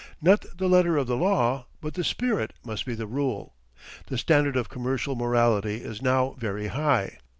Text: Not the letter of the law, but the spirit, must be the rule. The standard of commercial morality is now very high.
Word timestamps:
Not 0.19 0.57
the 0.57 0.67
letter 0.67 0.97
of 0.97 1.05
the 1.05 1.15
law, 1.15 1.67
but 1.79 1.93
the 1.93 2.03
spirit, 2.03 2.53
must 2.65 2.87
be 2.87 2.95
the 2.95 3.05
rule. 3.05 3.53
The 4.07 4.17
standard 4.17 4.57
of 4.57 4.67
commercial 4.67 5.15
morality 5.15 5.75
is 5.75 6.01
now 6.01 6.35
very 6.39 6.69
high. 6.69 7.19